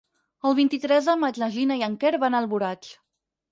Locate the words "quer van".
2.05-2.39